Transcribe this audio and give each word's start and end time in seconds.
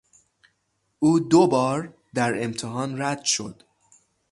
او 0.99 1.19
دوبار 1.19 1.93
در 2.15 2.43
امتحان 2.43 3.01
رد 3.01 3.23
شد. 3.23 3.63